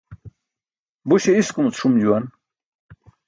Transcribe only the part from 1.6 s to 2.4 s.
ṣum juwan.